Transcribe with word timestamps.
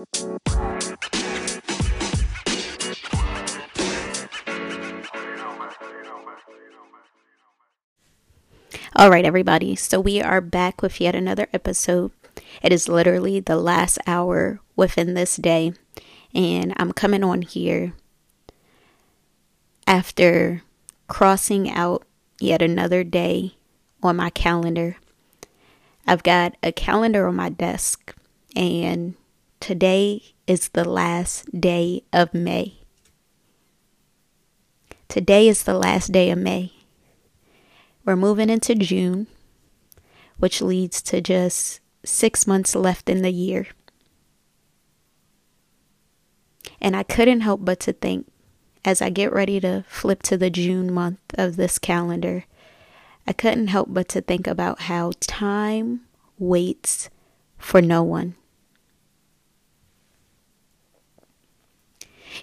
All 0.00 0.06
right, 9.10 9.26
everybody. 9.26 9.76
So 9.76 10.00
we 10.00 10.22
are 10.22 10.40
back 10.40 10.80
with 10.80 11.02
yet 11.02 11.14
another 11.14 11.48
episode. 11.52 12.12
It 12.62 12.72
is 12.72 12.88
literally 12.88 13.40
the 13.40 13.56
last 13.56 13.98
hour 14.06 14.60
within 14.74 15.12
this 15.12 15.36
day, 15.36 15.74
and 16.34 16.72
I'm 16.78 16.92
coming 16.92 17.22
on 17.22 17.42
here 17.42 17.92
after 19.86 20.62
crossing 21.08 21.70
out 21.70 22.06
yet 22.40 22.62
another 22.62 23.04
day 23.04 23.56
on 24.02 24.16
my 24.16 24.30
calendar. 24.30 24.96
I've 26.06 26.22
got 26.22 26.56
a 26.62 26.72
calendar 26.72 27.26
on 27.26 27.36
my 27.36 27.50
desk, 27.50 28.14
and 28.56 29.14
today 29.60 30.22
is 30.46 30.70
the 30.70 30.88
last 30.88 31.60
day 31.60 32.02
of 32.12 32.32
May. 32.32 32.78
Today 35.08 35.48
is 35.48 35.64
the 35.64 35.74
last 35.74 36.12
day 36.12 36.30
of 36.30 36.38
May. 36.38 36.72
We're 38.04 38.16
moving 38.16 38.48
into 38.48 38.74
June, 38.74 39.26
which 40.38 40.62
leads 40.62 41.02
to 41.02 41.20
just 41.20 41.80
six 42.04 42.46
months 42.46 42.74
left 42.74 43.10
in 43.10 43.22
the 43.22 43.30
year. 43.30 43.68
And 46.80 46.96
I 46.96 47.02
couldn't 47.02 47.42
help 47.42 47.62
but 47.62 47.80
to 47.80 47.92
think 47.92 48.26
as 48.82 49.02
I 49.02 49.10
get 49.10 49.32
ready 49.32 49.60
to 49.60 49.84
flip 49.86 50.22
to 50.24 50.38
the 50.38 50.48
June 50.48 50.90
month 50.90 51.20
of 51.34 51.56
this 51.56 51.78
calendar, 51.78 52.46
I 53.26 53.34
couldn't 53.34 53.68
help 53.68 53.88
but 53.90 54.08
to 54.08 54.22
think 54.22 54.46
about 54.46 54.82
how 54.82 55.12
time 55.20 56.00
waits 56.38 57.10
for 57.58 57.82
no 57.82 58.02
one. 58.02 58.36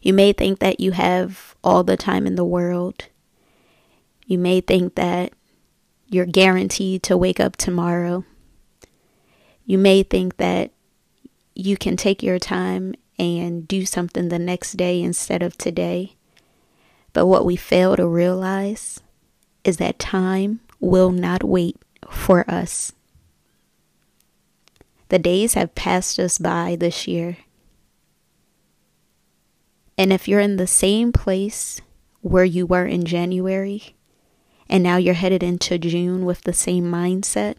You 0.02 0.14
may 0.14 0.34
think 0.34 0.60
that 0.60 0.80
you 0.80 0.92
have 0.92 1.56
all 1.64 1.84
the 1.84 1.98
time 1.98 2.28
in 2.28 2.36
the 2.36 2.46
world. 2.46 3.06
You 4.26 4.38
may 4.38 4.62
think 4.62 4.96
that 4.96 5.34
you're 6.08 6.26
guaranteed 6.26 7.04
to 7.04 7.18
wake 7.18 7.40
up 7.40 7.56
tomorrow. 7.56 8.26
You 9.66 9.78
may 9.78 10.04
think 10.04 10.38
that 10.38 10.72
you 11.56 11.76
can 11.76 11.98
take 11.98 12.24
your 12.24 12.40
time 12.40 12.94
and 13.20 13.68
do 13.68 13.86
something 13.86 14.30
the 14.30 14.40
next 14.40 14.74
day 14.74 15.02
instead 15.02 15.42
of 15.42 15.58
today. 15.58 16.16
But 17.14 17.26
what 17.26 17.46
we 17.46 17.56
fail 17.56 17.96
to 17.96 18.08
realize 18.08 19.02
is 19.64 19.78
that 19.78 20.00
time 20.00 20.60
will 20.80 21.12
not 21.12 21.44
wait 21.44 21.78
for 22.10 22.50
us. 22.50 22.94
The 25.10 25.20
days 25.20 25.56
have 25.56 25.74
passed 25.76 26.20
us 26.20 26.38
by 26.38 26.76
this 26.80 27.08
year. 27.08 27.38
And 29.98 30.14
if 30.14 30.28
you're 30.28 30.40
in 30.40 30.58
the 30.58 30.68
same 30.68 31.12
place 31.12 31.82
where 32.22 32.46
you 32.46 32.66
were 32.66 32.86
in 32.86 33.06
January, 33.06 33.96
and 34.70 34.84
now 34.84 34.98
you're 34.98 35.16
headed 35.16 35.42
into 35.42 35.78
June 35.78 36.26
with 36.26 36.42
the 36.42 36.54
same 36.54 36.86
mindset, 36.86 37.56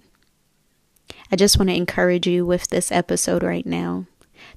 I 1.33 1.36
just 1.36 1.58
want 1.58 1.70
to 1.70 1.77
encourage 1.77 2.27
you 2.27 2.47
with 2.47 2.69
this 2.69 2.92
episode 2.92 3.42
right 3.42 3.67
now 3.67 4.06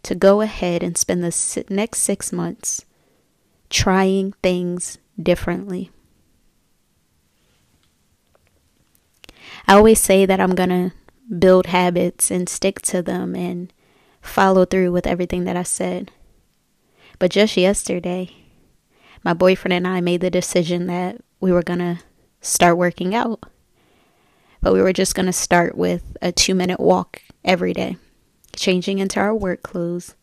to 0.03 0.15
go 0.15 0.41
ahead 0.41 0.83
and 0.83 0.97
spend 0.97 1.23
the 1.23 1.65
next 1.69 1.99
six 1.99 2.31
months 2.31 2.85
trying 3.69 4.33
things 4.43 4.97
differently. 5.21 5.91
I 9.67 9.75
always 9.75 9.99
say 9.99 10.25
that 10.25 10.39
I'm 10.39 10.55
going 10.55 10.69
to 10.69 10.91
build 11.37 11.67
habits 11.67 12.29
and 12.29 12.49
stick 12.49 12.81
to 12.81 13.01
them 13.01 13.35
and 13.35 13.71
follow 14.21 14.65
through 14.65 14.91
with 14.91 15.07
everything 15.07 15.45
that 15.45 15.55
I 15.55 15.63
said. 15.63 16.11
But 17.21 17.29
just 17.29 17.55
yesterday, 17.55 18.31
my 19.23 19.35
boyfriend 19.35 19.73
and 19.73 19.87
I 19.87 20.01
made 20.01 20.21
the 20.21 20.31
decision 20.31 20.87
that 20.87 21.21
we 21.39 21.51
were 21.51 21.61
going 21.61 21.77
to 21.77 21.99
start 22.41 22.79
working 22.79 23.13
out. 23.13 23.43
But 24.59 24.73
we 24.73 24.81
were 24.81 24.91
just 24.91 25.13
going 25.13 25.27
to 25.27 25.31
start 25.31 25.77
with 25.77 26.17
a 26.19 26.31
two 26.31 26.55
minute 26.55 26.79
walk 26.79 27.21
every 27.45 27.73
day, 27.73 27.97
changing 28.55 28.97
into 28.97 29.19
our 29.19 29.35
work 29.35 29.61
clothes 29.61 30.15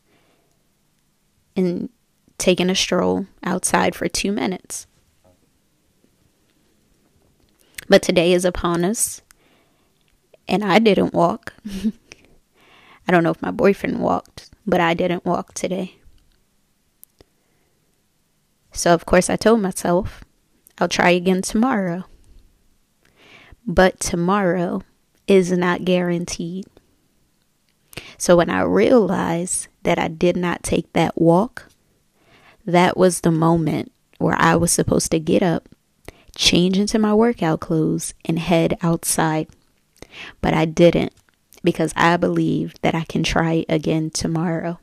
and 1.54 1.88
taking 2.36 2.68
a 2.68 2.74
stroll 2.74 3.26
outside 3.44 3.94
for 3.94 4.08
two 4.08 4.32
minutes. 4.32 4.88
But 7.88 8.02
today 8.02 8.32
is 8.32 8.44
upon 8.44 8.84
us, 8.84 9.22
and 10.48 10.64
I 10.64 10.80
didn't 10.80 11.14
walk. 11.14 11.54
I 13.06 13.12
don't 13.12 13.22
know 13.22 13.30
if 13.30 13.40
my 13.40 13.52
boyfriend 13.52 14.00
walked, 14.00 14.50
but 14.66 14.80
I 14.80 14.94
didn't 14.94 15.24
walk 15.24 15.54
today. 15.54 15.97
So, 18.78 18.94
of 18.94 19.04
course, 19.06 19.28
I 19.28 19.34
told 19.34 19.60
myself 19.60 20.22
I'll 20.78 20.88
try 20.88 21.10
again 21.10 21.42
tomorrow. 21.42 22.04
But 23.66 23.98
tomorrow 23.98 24.82
is 25.26 25.50
not 25.50 25.84
guaranteed. 25.84 26.64
So 28.18 28.36
when 28.36 28.48
I 28.48 28.60
realized 28.60 29.66
that 29.82 29.98
I 29.98 30.06
did 30.06 30.36
not 30.36 30.62
take 30.62 30.92
that 30.92 31.20
walk, 31.20 31.66
that 32.64 32.96
was 32.96 33.22
the 33.22 33.32
moment 33.32 33.90
where 34.18 34.36
I 34.38 34.54
was 34.54 34.70
supposed 34.70 35.10
to 35.10 35.18
get 35.18 35.42
up, 35.42 35.68
change 36.36 36.78
into 36.78 37.00
my 37.00 37.12
workout 37.12 37.58
clothes, 37.58 38.14
and 38.24 38.38
head 38.38 38.78
outside. 38.80 39.48
But 40.40 40.54
I 40.54 40.66
didn't 40.66 41.12
because 41.64 41.92
I 41.96 42.16
believe 42.16 42.74
that 42.82 42.94
I 42.94 43.02
can 43.02 43.24
try 43.24 43.66
again 43.68 44.10
tomorrow. 44.10 44.78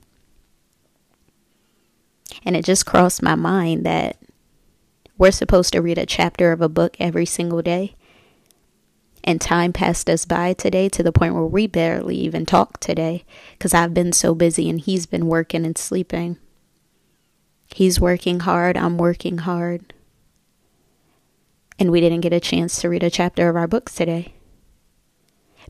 And 2.43 2.55
it 2.55 2.65
just 2.65 2.85
crossed 2.85 3.21
my 3.21 3.35
mind 3.35 3.85
that 3.85 4.17
we're 5.17 5.31
supposed 5.31 5.73
to 5.73 5.81
read 5.81 5.97
a 5.97 6.05
chapter 6.05 6.51
of 6.51 6.61
a 6.61 6.69
book 6.69 6.97
every 6.99 7.25
single 7.25 7.61
day. 7.61 7.95
And 9.23 9.41
time 9.41 9.73
passed 9.73 10.09
us 10.09 10.25
by 10.25 10.53
today 10.53 10.87
to 10.89 11.01
the 11.01 11.11
point 11.11 11.33
where 11.33 11.45
we 11.45 11.65
barely 11.65 12.15
even 12.17 12.45
talk 12.45 12.79
today 12.79 13.25
because 13.53 13.73
I've 13.73 13.93
been 13.93 14.13
so 14.13 14.35
busy 14.35 14.69
and 14.69 14.79
he's 14.79 15.05
been 15.05 15.27
working 15.27 15.65
and 15.65 15.77
sleeping. 15.77 16.37
He's 17.73 17.99
working 17.99 18.41
hard, 18.41 18.77
I'm 18.77 18.97
working 18.97 19.39
hard. 19.39 19.93
And 21.79 21.91
we 21.91 22.01
didn't 22.01 22.21
get 22.21 22.33
a 22.33 22.39
chance 22.39 22.79
to 22.81 22.89
read 22.89 23.03
a 23.03 23.09
chapter 23.09 23.49
of 23.49 23.55
our 23.55 23.67
books 23.67 23.95
today 23.95 24.33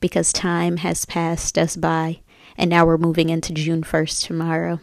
because 0.02 0.34
time 0.34 0.78
has 0.78 1.06
passed 1.06 1.58
us 1.58 1.76
by 1.76 2.20
and 2.58 2.70
now 2.70 2.86
we're 2.86 2.98
moving 2.98 3.30
into 3.30 3.54
June 3.54 3.84
1st 3.84 4.26
tomorrow. 4.26 4.80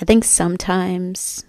I 0.00 0.04
think 0.04 0.24
sometimes 0.24 1.44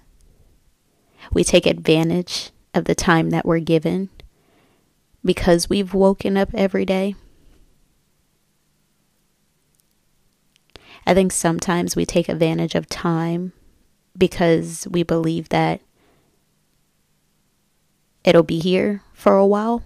we 1.32 1.44
take 1.44 1.66
advantage 1.66 2.52
of 2.74 2.86
the 2.86 2.96
time 2.96 3.30
that 3.30 3.46
we're 3.46 3.60
given 3.60 4.10
because 5.24 5.70
we've 5.70 5.94
woken 5.94 6.36
up 6.38 6.50
every 6.54 6.86
day. 6.86 7.16
I 11.06 11.14
think 11.14 11.32
sometimes 11.32 11.96
we 11.96 12.06
take 12.06 12.30
advantage 12.30 12.76
of 12.76 12.88
time 12.88 13.54
because 14.18 14.88
we 14.90 15.04
believe 15.04 15.50
that 15.50 15.82
it'll 18.24 18.44
be 18.44 18.60
here 18.60 19.02
for 19.14 19.36
a 19.36 19.46
while. 19.46 19.84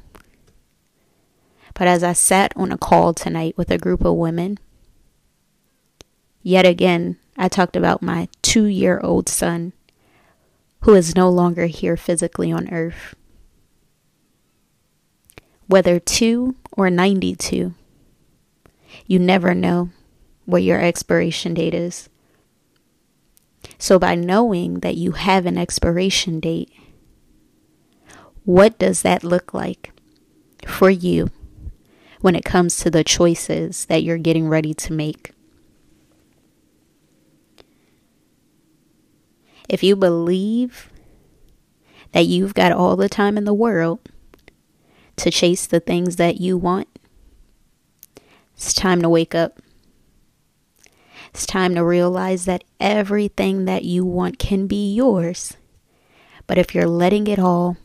But 1.74 1.88
as 1.88 2.04
I 2.04 2.14
sat 2.14 2.54
on 2.56 2.72
a 2.72 2.78
call 2.78 3.14
tonight 3.14 3.56
with 3.58 3.72
a 3.72 3.78
group 3.78 4.04
of 4.04 4.16
women, 4.16 4.58
yet 6.42 6.66
again, 6.66 7.18
I 7.38 7.48
talked 7.48 7.76
about 7.76 8.02
my 8.02 8.30
two 8.42 8.66
year 8.66 9.00
old 9.04 9.30
son 9.30 9.74
who 10.82 10.94
is 10.94 11.16
no 11.16 11.30
longer 11.30 11.68
here 11.68 11.98
physically 11.98 12.52
on 12.52 12.72
earth. 12.74 13.16
Whether 15.68 16.00
two 16.00 16.56
or 16.72 16.90
92, 16.90 17.74
you 19.06 19.20
never 19.20 19.54
know 19.54 19.90
what 20.46 20.64
your 20.64 20.80
expiration 20.80 21.54
date 21.54 21.74
is. 21.74 22.10
So, 23.78 24.00
by 24.00 24.16
knowing 24.16 24.80
that 24.80 24.96
you 24.96 25.12
have 25.12 25.46
an 25.46 25.58
expiration 25.58 26.40
date, 26.40 26.72
what 28.46 28.80
does 28.80 29.02
that 29.02 29.26
look 29.26 29.54
like 29.54 29.92
for 30.66 30.90
you 30.90 31.30
when 32.22 32.36
it 32.36 32.46
comes 32.46 32.78
to 32.78 32.90
the 32.90 33.04
choices 33.04 33.86
that 33.86 34.04
you're 34.04 34.18
getting 34.18 34.48
ready 34.48 34.74
to 34.74 34.94
make? 34.94 35.34
If 39.68 39.84
you 39.84 39.96
believe 39.96 40.90
that 42.14 42.26
you've 42.26 42.54
got 42.54 42.72
all 42.72 42.96
the 42.96 43.10
time 43.10 43.38
in 43.38 43.44
the 43.44 43.54
world 43.54 44.00
to 45.18 45.32
chase 45.32 45.68
the 45.68 45.80
things 45.80 46.16
that 46.16 46.40
you 46.40 46.58
want, 46.58 46.88
it's 48.56 48.74
time 48.74 49.02
to 49.02 49.10
wake 49.10 49.36
up. 49.36 49.62
It's 51.30 51.46
time 51.46 51.76
to 51.76 51.84
realize 51.84 52.46
that 52.46 52.64
everything 52.80 53.66
that 53.66 53.84
you 53.84 54.06
want 54.06 54.40
can 54.40 54.68
be 54.68 54.94
yours. 54.94 55.58
But 56.48 56.58
if 56.58 56.74
you're 56.74 56.88
letting 56.88 57.28
it 57.28 57.38
all 57.38 57.78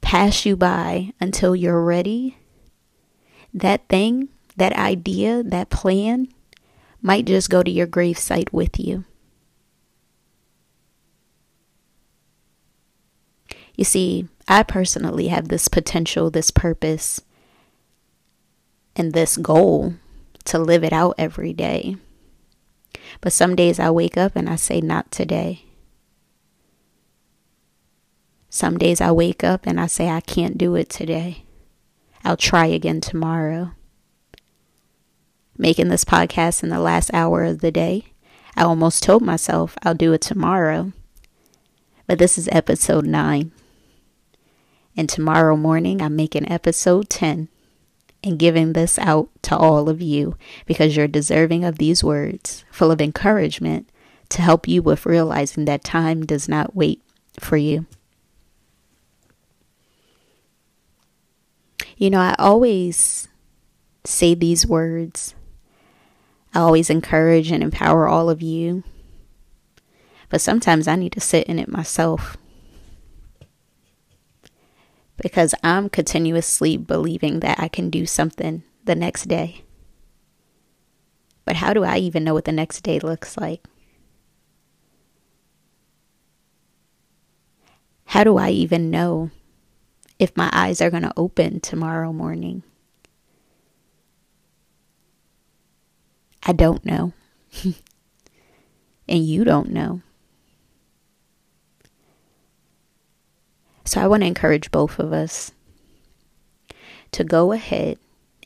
pass 0.00 0.46
you 0.46 0.56
by 0.56 1.12
until 1.20 1.56
you're 1.56 1.82
ready, 1.82 2.38
that 3.52 3.88
thing, 3.88 4.28
that 4.56 4.72
idea, 4.74 5.42
that 5.42 5.70
plan 5.70 6.28
might 7.02 7.26
just 7.26 7.50
go 7.50 7.62
to 7.62 7.70
your 7.70 7.86
gravesite 7.86 8.52
with 8.52 8.78
you. 8.78 9.04
You 13.76 13.84
see, 13.84 14.28
I 14.46 14.62
personally 14.62 15.28
have 15.28 15.48
this 15.48 15.68
potential, 15.68 16.30
this 16.30 16.50
purpose, 16.50 17.20
and 18.94 19.12
this 19.12 19.36
goal 19.36 19.94
to 20.44 20.58
live 20.58 20.84
it 20.84 20.92
out 20.92 21.14
every 21.18 21.52
day. 21.52 21.96
But 23.20 23.32
some 23.32 23.56
days 23.56 23.80
I 23.80 23.90
wake 23.90 24.16
up 24.16 24.36
and 24.36 24.48
I 24.48 24.56
say, 24.56 24.80
Not 24.80 25.10
today. 25.10 25.64
Some 28.48 28.78
days 28.78 29.00
I 29.00 29.10
wake 29.10 29.42
up 29.42 29.66
and 29.66 29.80
I 29.80 29.86
say, 29.86 30.08
I 30.08 30.20
can't 30.20 30.56
do 30.56 30.76
it 30.76 30.88
today. 30.88 31.44
I'll 32.24 32.36
try 32.36 32.66
again 32.66 33.00
tomorrow. 33.00 33.72
Making 35.58 35.88
this 35.88 36.04
podcast 36.04 36.62
in 36.62 36.68
the 36.68 36.78
last 36.78 37.12
hour 37.12 37.42
of 37.42 37.60
the 37.60 37.72
day, 37.72 38.12
I 38.56 38.62
almost 38.62 39.02
told 39.02 39.22
myself 39.22 39.76
I'll 39.82 39.94
do 39.94 40.12
it 40.12 40.20
tomorrow. 40.20 40.92
But 42.06 42.18
this 42.18 42.38
is 42.38 42.48
episode 42.52 43.06
9. 43.06 43.50
And 44.96 45.08
tomorrow 45.08 45.56
morning, 45.56 46.00
I'm 46.00 46.14
making 46.14 46.50
episode 46.50 47.08
10 47.08 47.48
and 48.22 48.38
giving 48.38 48.72
this 48.72 48.98
out 48.98 49.28
to 49.42 49.56
all 49.56 49.88
of 49.88 50.00
you 50.00 50.36
because 50.66 50.96
you're 50.96 51.08
deserving 51.08 51.64
of 51.64 51.78
these 51.78 52.04
words, 52.04 52.64
full 52.70 52.90
of 52.90 53.00
encouragement 53.00 53.88
to 54.30 54.40
help 54.40 54.68
you 54.68 54.82
with 54.82 55.04
realizing 55.04 55.64
that 55.64 55.84
time 55.84 56.24
does 56.24 56.48
not 56.48 56.74
wait 56.74 57.02
for 57.38 57.56
you. 57.56 57.86
You 61.96 62.10
know, 62.10 62.20
I 62.20 62.34
always 62.38 63.28
say 64.04 64.34
these 64.34 64.66
words. 64.66 65.34
I 66.54 66.60
always 66.60 66.88
encourage 66.88 67.50
and 67.50 67.62
empower 67.62 68.06
all 68.06 68.30
of 68.30 68.42
you. 68.42 68.84
But 70.28 70.40
sometimes 70.40 70.88
I 70.88 70.96
need 70.96 71.12
to 71.12 71.20
sit 71.20 71.46
in 71.46 71.58
it 71.58 71.68
myself 71.68 72.36
because 75.16 75.54
I'm 75.62 75.88
continuously 75.88 76.76
believing 76.76 77.40
that 77.40 77.58
I 77.58 77.68
can 77.68 77.90
do 77.90 78.06
something 78.06 78.62
the 78.84 78.94
next 78.94 79.26
day. 79.28 79.62
But 81.44 81.56
how 81.56 81.72
do 81.72 81.84
I 81.84 81.98
even 81.98 82.24
know 82.24 82.34
what 82.34 82.44
the 82.44 82.52
next 82.52 82.80
day 82.82 82.98
looks 82.98 83.36
like? 83.36 83.64
How 88.06 88.24
do 88.24 88.38
I 88.38 88.50
even 88.50 88.90
know 88.90 89.30
if 90.18 90.36
my 90.36 90.48
eyes 90.52 90.80
are 90.80 90.90
going 90.90 91.02
to 91.02 91.12
open 91.16 91.60
tomorrow 91.60 92.12
morning? 92.12 92.62
I 96.42 96.52
don't 96.52 96.84
know. 96.84 97.12
and 99.08 99.26
you 99.26 99.44
don't 99.44 99.70
know. 99.70 100.02
So 103.84 104.00
I 104.00 104.06
want 104.06 104.22
to 104.22 104.26
encourage 104.26 104.70
both 104.70 104.98
of 104.98 105.12
us 105.12 105.52
to 107.12 107.24
go 107.24 107.52
ahead 107.52 107.98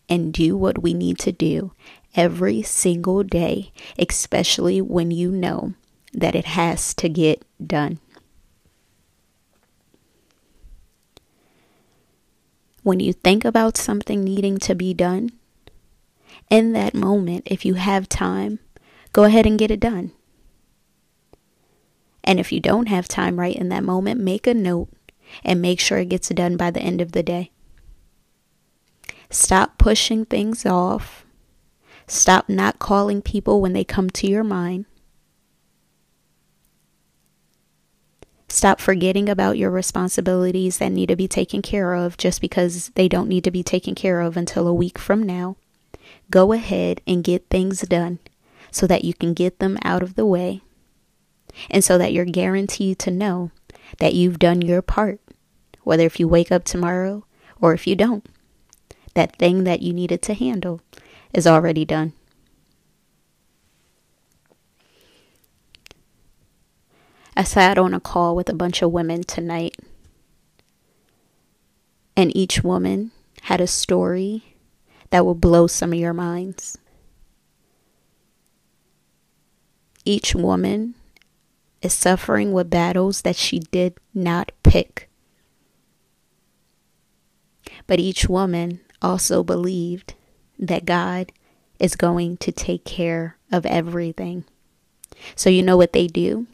and 0.09 0.33
do 0.33 0.57
what 0.57 0.83
we 0.83 0.95
need 0.95 1.19
to 1.21 1.33
do 1.33 1.73
every 2.15 2.63
single 2.63 3.23
day, 3.23 3.73
especially 3.99 4.81
when 4.81 5.11
you 5.11 5.31
know 5.31 5.75
that 6.13 6.35
it 6.35 6.47
has 6.47 6.95
to 6.95 7.09
get 7.09 7.45
done. 7.65 8.01
When 12.83 13.01
you 13.01 13.13
think 13.13 13.45
about 13.45 13.77
something 13.77 14.25
needing 14.25 14.59
to 14.59 14.75
be 14.75 14.95
done, 14.95 15.31
in 16.51 16.73
that 16.73 16.95
moment, 16.95 17.43
if 17.47 17.65
you 17.65 17.75
have 17.75 18.09
time, 18.09 18.59
go 19.13 19.25
ahead 19.25 19.47
and 19.47 19.59
get 19.59 19.71
it 19.71 19.81
done. 19.81 20.13
And 22.25 22.41
if 22.41 22.53
you 22.53 22.61
don't 22.61 22.87
have 22.89 23.09
time 23.09 23.39
right 23.39 23.55
in 23.55 23.69
that 23.69 23.85
moment, 23.85 24.21
make 24.21 24.47
a 24.47 24.55
note 24.55 24.89
and 25.45 25.63
make 25.63 25.81
sure 25.81 25.99
it 25.99 26.09
gets 26.09 26.29
done 26.29 26.57
by 26.57 26.71
the 26.71 26.81
end 26.81 27.01
of 27.01 27.13
the 27.13 27.23
day. 27.23 27.51
Stop 29.31 29.79
pushing 29.79 30.25
things 30.25 30.65
off. 30.65 31.25
Stop 32.07 32.49
not 32.49 32.79
calling 32.79 33.21
people 33.21 33.61
when 33.61 33.75
they 33.75 33.85
come 33.85 34.09
to 34.11 34.27
your 34.27 34.45
mind. 34.45 34.87
Stop 38.49 38.81
forgetting 38.81 39.29
about 39.29 39.59
your 39.59 39.71
responsibilities 39.71 40.79
that 40.79 40.91
need 40.91 41.09
to 41.11 41.17
be 41.17 41.29
taken 41.29 41.61
care 41.61 41.93
of 41.93 42.17
just 42.17 42.41
because 42.41 42.89
they 42.95 43.07
don't 43.07 43.29
need 43.29 43.45
to 43.45 43.51
be 43.51 43.63
taken 43.63 43.95
care 43.95 44.21
of 44.21 44.39
until 44.39 44.67
a 44.67 44.73
week 44.73 44.99
from 44.99 45.23
now. 45.23 45.57
Go 46.31 46.53
ahead 46.53 47.03
and 47.07 47.23
get 47.23 47.51
things 47.51 47.83
done 47.83 48.19
so 48.71 48.87
that 48.87 49.05
you 49.05 49.13
can 49.13 49.35
get 49.35 49.59
them 49.59 49.79
out 49.83 50.03
of 50.03 50.15
the 50.15 50.27
way 50.27 50.63
and 51.71 51.85
so 51.85 51.99
that 51.99 52.13
you're 52.13 52.25
guaranteed 52.25 52.99
to 53.01 53.11
know 53.11 53.51
that 53.99 54.15
you've 54.15 54.39
done 54.39 54.63
your 54.63 54.83
part, 54.83 55.21
whether 55.83 56.05
if 56.05 56.21
you 56.21 56.29
wake 56.29 56.53
up 56.53 56.65
tomorrow 56.65 57.25
or 57.61 57.75
if 57.75 57.87
you 57.87 57.97
don't. 57.97 58.27
That 59.15 59.37
thing 59.37 59.65
that 59.65 59.83
you 59.83 59.93
needed 59.93 60.23
to 60.23 60.35
handle 60.35 60.81
is 61.35 61.47
already 61.47 61.85
done. 61.85 62.13
I 67.37 67.45
sat 67.45 67.79
on 67.79 67.95
a 67.95 68.01
call 68.01 68.35
with 68.35 68.49
a 68.49 68.55
bunch 68.55 68.83
of 68.83 68.91
women 68.91 69.23
tonight, 69.23 69.77
and 72.17 72.37
each 72.37 72.65
woman 72.65 73.13
had 73.43 73.61
a 73.61 73.67
story 73.69 74.57
that 75.11 75.25
will 75.25 75.37
blow 75.37 75.69
some 75.69 75.93
of 75.93 75.99
your 75.99 76.13
minds. 76.13 76.79
Each 80.05 80.35
woman 80.35 80.97
is 81.83 81.93
suffering 81.93 82.53
with 82.53 82.71
battles 82.71 83.23
that 83.23 83.37
she 83.37 83.61
did 83.61 83.95
not 84.15 84.53
pick. 84.63 85.09
But 87.87 88.01
each 88.01 88.29
woman 88.29 88.81
also 89.01 89.43
believed 89.43 90.15
that 90.59 90.85
God 90.85 91.33
is 91.79 91.97
going 91.97 92.37
to 92.39 92.53
take 92.53 92.85
care 92.85 93.37
of 93.53 93.65
everything. 93.67 94.45
So, 95.35 95.51
you 95.51 95.63
know 95.63 95.77
what 95.77 95.93
they 95.93 96.07
do? 96.07 96.47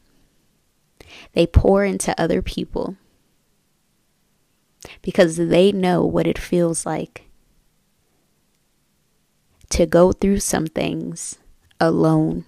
They 1.33 1.47
pour 1.47 1.85
into 1.85 2.19
other 2.21 2.43
people 2.43 2.97
because 5.03 5.37
they 5.37 5.73
know 5.73 6.05
what 6.05 6.27
it 6.27 6.39
feels 6.39 6.85
like 6.85 7.29
to 9.71 9.87
go 9.87 10.13
through 10.13 10.41
some 10.41 10.67
things 10.67 11.39
alone. 11.81 12.45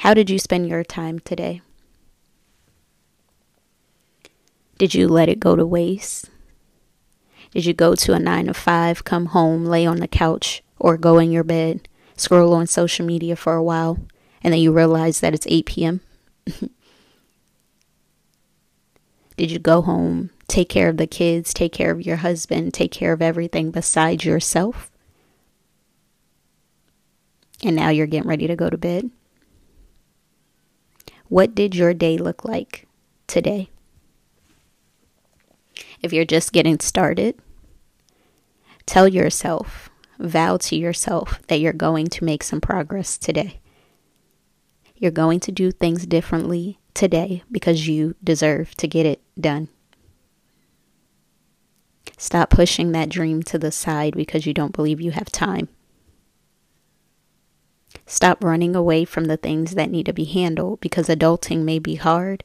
How 0.00 0.14
did 0.14 0.30
you 0.30 0.38
spend 0.38 0.66
your 0.66 0.82
time 0.82 1.18
today? 1.18 1.60
Did 4.78 4.94
you 4.94 5.06
let 5.06 5.28
it 5.28 5.38
go 5.38 5.56
to 5.56 5.66
waste? 5.66 6.30
Did 7.50 7.66
you 7.66 7.74
go 7.74 7.94
to 7.94 8.14
a 8.14 8.18
nine 8.18 8.46
to 8.46 8.54
five, 8.54 9.04
come 9.04 9.26
home, 9.26 9.66
lay 9.66 9.84
on 9.84 9.98
the 9.98 10.08
couch, 10.08 10.62
or 10.78 10.96
go 10.96 11.18
in 11.18 11.30
your 11.30 11.44
bed, 11.44 11.86
scroll 12.16 12.54
on 12.54 12.66
social 12.66 13.04
media 13.04 13.36
for 13.36 13.56
a 13.56 13.62
while, 13.62 13.98
and 14.42 14.54
then 14.54 14.60
you 14.62 14.72
realize 14.72 15.20
that 15.20 15.34
it's 15.34 15.46
8 15.46 15.66
p.m.? 15.66 16.00
Did 19.36 19.50
you 19.50 19.58
go 19.58 19.82
home, 19.82 20.30
take 20.48 20.70
care 20.70 20.88
of 20.88 20.96
the 20.96 21.06
kids, 21.06 21.52
take 21.52 21.74
care 21.74 21.90
of 21.90 22.06
your 22.06 22.16
husband, 22.16 22.72
take 22.72 22.90
care 22.92 23.12
of 23.12 23.20
everything 23.20 23.70
besides 23.70 24.24
yourself? 24.24 24.90
And 27.62 27.76
now 27.76 27.90
you're 27.90 28.06
getting 28.06 28.30
ready 28.30 28.46
to 28.46 28.56
go 28.56 28.70
to 28.70 28.78
bed? 28.78 29.10
What 31.30 31.54
did 31.54 31.76
your 31.76 31.94
day 31.94 32.18
look 32.18 32.44
like 32.44 32.88
today? 33.28 33.70
If 36.02 36.12
you're 36.12 36.24
just 36.24 36.52
getting 36.52 36.80
started, 36.80 37.36
tell 38.84 39.06
yourself, 39.06 39.88
vow 40.18 40.56
to 40.56 40.74
yourself 40.74 41.40
that 41.46 41.60
you're 41.60 41.72
going 41.72 42.08
to 42.08 42.24
make 42.24 42.42
some 42.42 42.60
progress 42.60 43.16
today. 43.16 43.60
You're 44.96 45.12
going 45.12 45.38
to 45.40 45.52
do 45.52 45.70
things 45.70 46.04
differently 46.04 46.80
today 46.94 47.44
because 47.48 47.86
you 47.86 48.16
deserve 48.24 48.74
to 48.78 48.88
get 48.88 49.06
it 49.06 49.22
done. 49.40 49.68
Stop 52.18 52.50
pushing 52.50 52.90
that 52.90 53.08
dream 53.08 53.44
to 53.44 53.56
the 53.56 53.70
side 53.70 54.16
because 54.16 54.46
you 54.46 54.52
don't 54.52 54.74
believe 54.74 55.00
you 55.00 55.12
have 55.12 55.30
time. 55.30 55.68
Stop 58.10 58.42
running 58.42 58.74
away 58.74 59.04
from 59.04 59.26
the 59.26 59.36
things 59.36 59.76
that 59.76 59.88
need 59.88 60.04
to 60.06 60.12
be 60.12 60.24
handled 60.24 60.80
because 60.80 61.06
adulting 61.06 61.62
may 61.62 61.78
be 61.78 61.94
hard, 61.94 62.42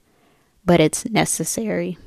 but 0.63 0.79
it's 0.79 1.09
necessary. 1.09 1.97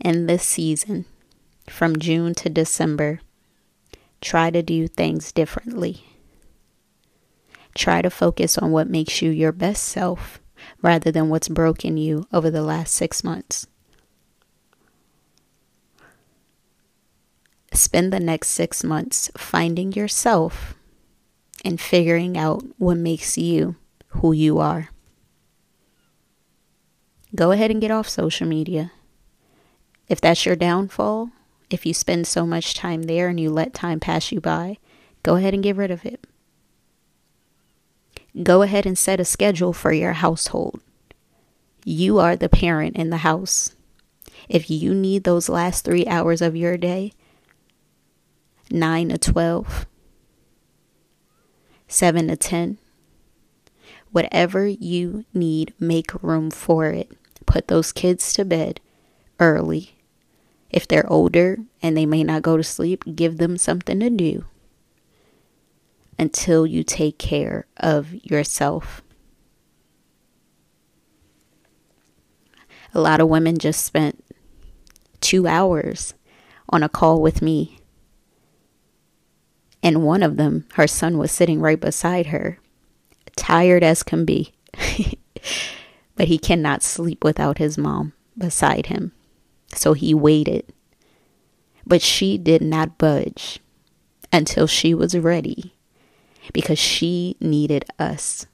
In 0.00 0.26
this 0.26 0.42
season, 0.42 1.06
from 1.66 1.98
June 1.98 2.34
to 2.34 2.50
December, 2.50 3.20
try 4.20 4.50
to 4.50 4.62
do 4.62 4.86
things 4.86 5.32
differently. 5.32 6.04
Try 7.74 8.02
to 8.02 8.10
focus 8.10 8.58
on 8.58 8.70
what 8.70 8.86
makes 8.86 9.22
you 9.22 9.30
your 9.30 9.50
best 9.50 9.82
self 9.82 10.42
rather 10.82 11.10
than 11.10 11.30
what's 11.30 11.48
broken 11.48 11.96
you 11.96 12.26
over 12.34 12.50
the 12.50 12.62
last 12.62 12.92
six 12.92 13.24
months. 13.24 13.66
Spend 17.74 18.12
the 18.12 18.20
next 18.20 18.48
six 18.48 18.84
months 18.84 19.30
finding 19.36 19.92
yourself 19.92 20.74
and 21.64 21.80
figuring 21.80 22.38
out 22.38 22.62
what 22.78 22.96
makes 22.96 23.36
you 23.36 23.74
who 24.08 24.32
you 24.32 24.58
are. 24.60 24.90
Go 27.34 27.50
ahead 27.50 27.72
and 27.72 27.80
get 27.80 27.90
off 27.90 28.08
social 28.08 28.46
media. 28.46 28.92
If 30.08 30.20
that's 30.20 30.46
your 30.46 30.54
downfall, 30.54 31.30
if 31.68 31.84
you 31.84 31.92
spend 31.92 32.28
so 32.28 32.46
much 32.46 32.74
time 32.74 33.02
there 33.02 33.28
and 33.28 33.40
you 33.40 33.50
let 33.50 33.74
time 33.74 33.98
pass 33.98 34.30
you 34.30 34.40
by, 34.40 34.78
go 35.24 35.34
ahead 35.34 35.52
and 35.52 35.62
get 35.62 35.74
rid 35.74 35.90
of 35.90 36.04
it. 36.04 36.24
Go 38.40 38.62
ahead 38.62 38.86
and 38.86 38.96
set 38.96 39.18
a 39.18 39.24
schedule 39.24 39.72
for 39.72 39.92
your 39.92 40.12
household. 40.12 40.80
You 41.84 42.20
are 42.20 42.36
the 42.36 42.48
parent 42.48 42.94
in 42.94 43.10
the 43.10 43.18
house. 43.18 43.74
If 44.48 44.70
you 44.70 44.94
need 44.94 45.24
those 45.24 45.48
last 45.48 45.84
three 45.84 46.06
hours 46.06 46.40
of 46.40 46.54
your 46.54 46.76
day, 46.76 47.12
9 48.74 49.10
to 49.10 49.18
12, 49.18 49.86
7 51.86 52.28
to 52.28 52.36
10, 52.36 52.78
whatever 54.10 54.66
you 54.66 55.24
need, 55.32 55.72
make 55.78 56.22
room 56.22 56.50
for 56.50 56.86
it. 56.86 57.12
Put 57.46 57.68
those 57.68 57.92
kids 57.92 58.32
to 58.32 58.44
bed 58.44 58.80
early. 59.38 59.94
If 60.70 60.88
they're 60.88 61.10
older 61.10 61.58
and 61.82 61.96
they 61.96 62.04
may 62.04 62.24
not 62.24 62.42
go 62.42 62.56
to 62.56 62.64
sleep, 62.64 63.04
give 63.14 63.38
them 63.38 63.56
something 63.56 64.00
to 64.00 64.10
do 64.10 64.44
until 66.18 66.66
you 66.66 66.82
take 66.82 67.16
care 67.16 67.66
of 67.76 68.12
yourself. 68.24 69.02
A 72.92 73.00
lot 73.00 73.20
of 73.20 73.28
women 73.28 73.56
just 73.56 73.84
spent 73.84 74.24
two 75.20 75.46
hours 75.46 76.14
on 76.68 76.82
a 76.82 76.88
call 76.88 77.22
with 77.22 77.40
me. 77.40 77.78
And 79.84 80.02
one 80.02 80.22
of 80.22 80.38
them, 80.38 80.66
her 80.74 80.86
son 80.86 81.18
was 81.18 81.30
sitting 81.30 81.60
right 81.60 81.78
beside 81.78 82.28
her, 82.28 82.58
tired 83.36 83.84
as 83.84 84.02
can 84.02 84.24
be. 84.24 84.54
but 86.16 86.28
he 86.28 86.38
cannot 86.38 86.82
sleep 86.82 87.22
without 87.22 87.58
his 87.58 87.76
mom 87.76 88.14
beside 88.36 88.86
him. 88.86 89.12
So 89.74 89.92
he 89.92 90.14
waited. 90.14 90.72
But 91.86 92.00
she 92.00 92.38
did 92.38 92.62
not 92.62 92.96
budge 92.96 93.60
until 94.32 94.66
she 94.66 94.94
was 94.94 95.14
ready 95.14 95.74
because 96.54 96.78
she 96.78 97.36
needed 97.38 97.84
us. 97.98 98.46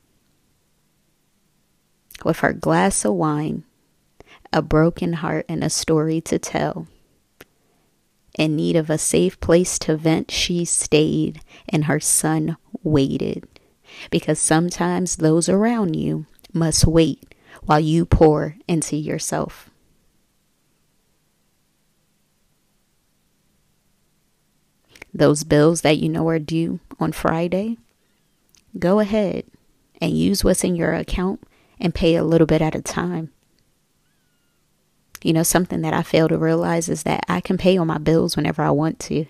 With 2.25 2.41
her 2.41 2.53
glass 2.53 3.05
of 3.05 3.15
wine, 3.15 3.63
a 4.53 4.61
broken 4.63 5.15
heart, 5.15 5.47
and 5.49 5.63
a 5.63 5.71
story 5.71 6.21
to 6.23 6.41
tell. 6.41 6.89
In 8.41 8.57
need 8.57 8.75
of 8.75 8.89
a 8.89 8.97
safe 8.97 9.39
place 9.41 9.79
to 9.81 9.99
vent, 9.99 10.31
she 10.31 10.65
stayed, 10.65 11.43
and 11.69 11.85
her 11.85 12.01
son 12.01 12.57
waited. 12.83 13.47
Because 14.11 14.39
sometimes 14.39 15.17
those 15.17 15.47
around 15.47 15.95
you 15.95 16.25
must 16.55 16.87
wait 16.87 17.35
while 17.65 17.81
you 17.81 18.07
pour 18.07 18.57
into 18.67 18.97
yourself. 18.97 19.69
Those 25.13 25.45
bills 25.45 25.83
that 25.83 25.99
you 25.99 26.09
know 26.09 26.27
are 26.31 26.39
due 26.39 26.81
on 26.99 27.13
Friday, 27.13 27.77
go 28.79 29.01
ahead 29.01 29.45
and 30.01 30.17
use 30.17 30.43
what's 30.43 30.65
in 30.65 30.77
your 30.77 30.95
account 30.95 31.43
and 31.79 31.95
pay 31.95 32.17
a 32.17 32.25
little 32.25 32.47
bit 32.47 32.63
at 32.63 32.75
a 32.75 32.81
time. 32.81 33.33
You 35.23 35.33
know, 35.33 35.43
something 35.43 35.83
that 35.83 35.93
I 35.93 36.03
fail 36.03 36.29
to 36.29 36.39
realize 36.39 36.89
is 36.89 37.03
that 37.03 37.25
I 37.29 37.41
can 37.41 37.59
pay 37.59 37.77
all 37.77 37.85
my 37.85 37.99
bills 37.99 38.37
whenever 38.37 38.63
I 38.63 38.71
want 38.71 38.99
to. 39.01 39.27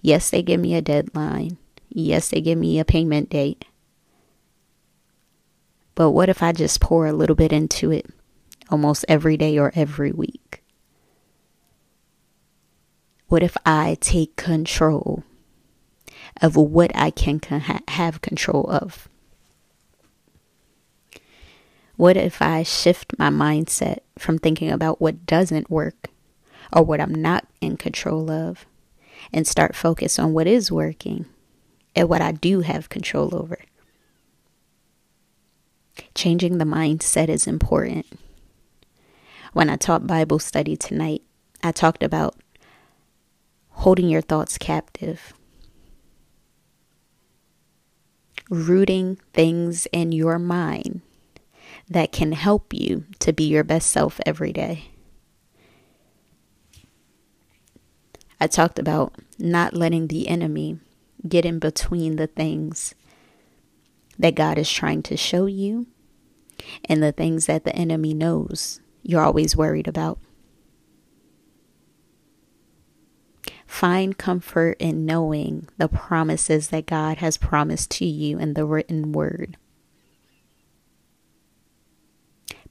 Yes, 0.00 0.30
they 0.30 0.42
give 0.42 0.60
me 0.60 0.74
a 0.74 0.80
deadline. 0.80 1.58
Yes, 1.88 2.28
they 2.30 2.40
give 2.40 2.58
me 2.58 2.78
a 2.78 2.84
payment 2.84 3.28
date. 3.28 3.64
But 5.94 6.10
what 6.10 6.28
if 6.28 6.42
I 6.42 6.52
just 6.52 6.80
pour 6.80 7.06
a 7.06 7.12
little 7.12 7.36
bit 7.36 7.52
into 7.52 7.90
it 7.90 8.06
almost 8.70 9.04
every 9.08 9.36
day 9.36 9.58
or 9.58 9.72
every 9.74 10.12
week? 10.12 10.62
What 13.28 13.42
if 13.42 13.56
I 13.66 13.96
take 14.00 14.36
control 14.36 15.24
of 16.40 16.54
what 16.54 16.94
I 16.94 17.10
can 17.10 17.40
con- 17.40 17.60
have 17.88 18.20
control 18.20 18.64
of? 18.70 19.08
What 21.96 22.16
if 22.16 22.40
I 22.40 22.62
shift 22.62 23.18
my 23.18 23.30
mindset 23.30 24.00
from 24.18 24.38
thinking 24.38 24.70
about 24.70 25.00
what 25.00 25.26
doesn't 25.26 25.70
work 25.70 26.10
or 26.72 26.82
what 26.82 27.00
I'm 27.00 27.14
not 27.14 27.46
in 27.60 27.76
control 27.76 28.30
of 28.30 28.66
and 29.32 29.46
start 29.46 29.76
focus 29.76 30.18
on 30.18 30.32
what 30.32 30.46
is 30.46 30.72
working 30.72 31.26
and 31.94 32.08
what 32.08 32.22
I 32.22 32.32
do 32.32 32.60
have 32.60 32.88
control 32.88 33.34
over? 33.34 33.58
Changing 36.14 36.58
the 36.58 36.64
mindset 36.64 37.28
is 37.28 37.46
important. 37.46 38.06
When 39.52 39.70
I 39.70 39.76
taught 39.76 40.06
Bible 40.06 40.38
study 40.38 40.76
tonight, 40.76 41.22
I 41.62 41.72
talked 41.72 42.02
about 42.02 42.36
holding 43.70 44.08
your 44.08 44.20
thoughts 44.20 44.58
captive, 44.58 45.32
rooting 48.50 49.16
things 49.32 49.86
in 49.92 50.12
your 50.12 50.38
mind 50.38 51.00
that 51.88 52.12
can 52.12 52.32
help 52.32 52.72
you 52.72 53.04
to 53.20 53.32
be 53.32 53.44
your 53.44 53.64
best 53.64 53.90
self 53.90 54.20
every 54.26 54.52
day. 54.52 54.90
I 58.40 58.46
talked 58.46 58.78
about 58.78 59.14
not 59.38 59.74
letting 59.74 60.08
the 60.08 60.28
enemy 60.28 60.78
get 61.26 61.44
in 61.44 61.58
between 61.58 62.16
the 62.16 62.26
things 62.26 62.94
that 64.18 64.34
God 64.34 64.58
is 64.58 64.70
trying 64.70 65.02
to 65.04 65.16
show 65.16 65.46
you 65.46 65.86
and 66.84 67.02
the 67.02 67.12
things 67.12 67.46
that 67.46 67.64
the 67.64 67.74
enemy 67.74 68.14
knows 68.14 68.80
you're 69.02 69.22
always 69.22 69.56
worried 69.56 69.86
about. 69.86 70.18
Find 73.66 74.16
comfort 74.16 74.76
in 74.78 75.06
knowing 75.06 75.68
the 75.76 75.88
promises 75.88 76.68
that 76.68 76.86
God 76.86 77.18
has 77.18 77.36
promised 77.36 77.90
to 77.92 78.04
you 78.04 78.38
in 78.38 78.54
the 78.54 78.64
written 78.64 79.12
word. 79.12 79.56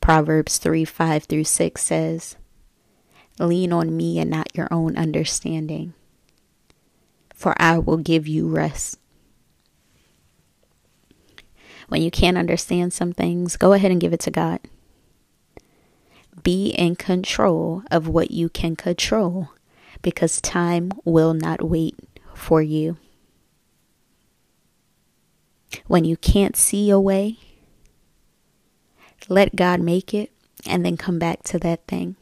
Proverbs 0.05 0.59
3 0.59 0.85
5 0.85 1.23
through 1.23 1.45
6 1.45 1.81
says, 1.81 2.35
Lean 3.39 3.73
on 3.73 3.97
me 3.97 4.19
and 4.19 4.29
not 4.29 4.55
your 4.55 4.67
own 4.69 4.95
understanding, 4.95 5.95
for 7.33 7.59
I 7.59 7.79
will 7.79 7.97
give 7.97 8.27
you 8.27 8.47
rest. 8.47 8.99
When 11.87 12.03
you 12.03 12.11
can't 12.11 12.37
understand 12.37 12.93
some 12.93 13.13
things, 13.13 13.57
go 13.57 13.73
ahead 13.73 13.89
and 13.89 13.99
give 13.99 14.13
it 14.13 14.19
to 14.19 14.29
God. 14.29 14.59
Be 16.43 16.67
in 16.67 16.95
control 16.95 17.81
of 17.89 18.07
what 18.07 18.29
you 18.29 18.47
can 18.47 18.75
control 18.75 19.49
because 20.03 20.39
time 20.39 20.91
will 21.03 21.33
not 21.33 21.67
wait 21.67 21.95
for 22.35 22.61
you. 22.61 22.97
When 25.87 26.05
you 26.05 26.15
can't 26.15 26.55
see 26.55 26.91
a 26.91 26.99
way, 26.99 27.39
let 29.29 29.55
God 29.55 29.81
make 29.81 30.13
it 30.13 30.31
and 30.65 30.85
then 30.85 30.97
come 30.97 31.19
back 31.19 31.43
to 31.43 31.59
that 31.59 31.85
thing. 31.87 32.15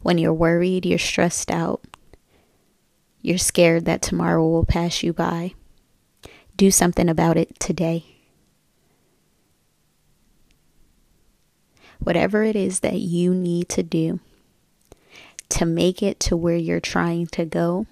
When 0.00 0.18
you're 0.18 0.34
worried, 0.34 0.84
you're 0.84 0.98
stressed 0.98 1.50
out, 1.50 1.82
you're 3.22 3.38
scared 3.38 3.86
that 3.86 4.02
tomorrow 4.02 4.46
will 4.46 4.66
pass 4.66 5.02
you 5.02 5.14
by, 5.14 5.54
do 6.56 6.70
something 6.70 7.08
about 7.08 7.38
it 7.38 7.58
today. 7.58 8.04
Whatever 12.00 12.42
it 12.42 12.54
is 12.54 12.80
that 12.80 13.00
you 13.00 13.34
need 13.34 13.70
to 13.70 13.82
do 13.82 14.20
to 15.48 15.64
make 15.64 16.02
it 16.02 16.20
to 16.20 16.36
where 16.36 16.56
you're 16.56 16.80
trying 16.80 17.26
to 17.28 17.46
go, 17.46 17.86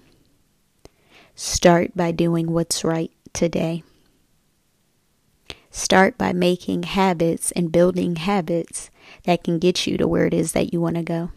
start 1.33 1.95
by 1.95 2.11
doing 2.11 2.51
what's 2.51 2.83
right 2.83 3.11
today. 3.31 3.83
Start 5.75 6.19
by 6.19 6.33
making 6.33 6.83
habits 6.83 7.51
and 7.53 7.71
building 7.71 8.17
habits 8.17 8.91
that 9.23 9.43
can 9.43 9.57
get 9.57 9.87
you 9.87 9.97
to 9.97 10.07
where 10.07 10.27
it 10.27 10.33
is 10.33 10.51
that 10.51 10.71
you 10.71 10.79
want 10.79 10.97
to 10.97 11.01
go. 11.01 11.31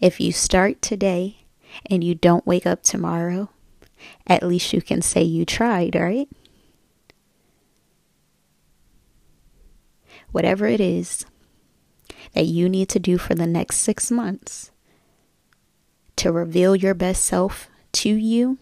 If 0.00 0.18
you 0.18 0.32
start 0.32 0.82
today 0.82 1.46
and 1.88 2.02
you 2.02 2.16
don't 2.16 2.44
wake 2.44 2.66
up 2.66 2.82
tomorrow, 2.82 3.50
at 4.26 4.42
least 4.42 4.72
you 4.72 4.82
can 4.82 5.00
say 5.00 5.22
you 5.22 5.44
tried, 5.44 5.94
right? 5.94 6.28
Whatever 10.32 10.66
it 10.66 10.80
is 10.80 11.24
that 12.34 12.46
you 12.46 12.68
need 12.68 12.88
to 12.88 12.98
do 12.98 13.16
for 13.16 13.36
the 13.36 13.46
next 13.46 13.76
six 13.76 14.10
months 14.10 14.72
to 16.16 16.32
reveal 16.32 16.74
your 16.74 16.94
best 16.94 17.24
self 17.24 17.70
to 17.92 18.08
you, 18.08 18.58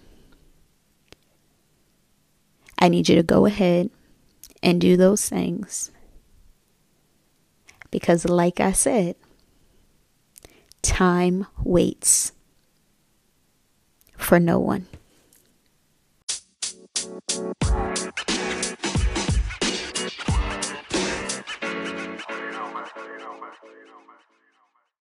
I 2.78 2.90
need 2.90 3.08
you 3.08 3.16
to 3.16 3.22
go 3.22 3.46
ahead 3.46 3.88
and 4.66 4.80
do 4.80 4.96
those 4.96 5.28
things. 5.28 5.92
Because, 7.92 8.25
like 8.25 8.58
I 8.58 8.73
said, 8.73 9.14
Time 10.82 11.46
waits 11.64 12.32
for 14.16 14.38
no 14.38 14.58
one. 14.58 14.87